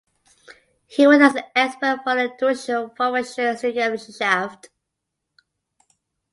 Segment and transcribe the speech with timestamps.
[0.87, 4.69] He worked as an expert for the Deutsche Forschungsgemeinschaft.